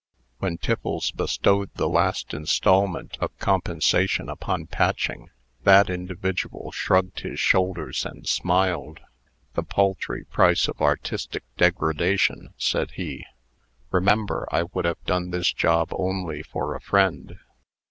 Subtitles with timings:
[0.39, 5.29] When Tiffles bestowed the last instalment of compensation upon Patching,
[5.63, 9.01] that individual shrugged his shoulders, and smiled.
[9.53, 13.27] "The paltry price of artistic degradation," said he.
[13.91, 17.37] "Remember, I would have done this job only for a friend.